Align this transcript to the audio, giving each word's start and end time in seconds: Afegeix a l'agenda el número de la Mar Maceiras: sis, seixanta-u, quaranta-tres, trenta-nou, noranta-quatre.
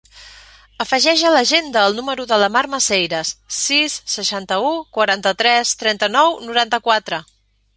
Afegeix 0.83 1.23
a 1.31 1.33
l'agenda 1.33 1.83
el 1.89 1.97
número 1.99 2.25
de 2.31 2.39
la 2.43 2.47
Mar 2.55 2.63
Maceiras: 2.75 3.33
sis, 3.59 3.99
seixanta-u, 4.15 4.73
quaranta-tres, 4.99 5.75
trenta-nou, 5.83 6.39
noranta-quatre. 6.49 7.23